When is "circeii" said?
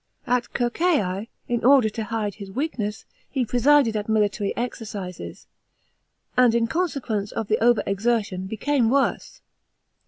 0.57-1.27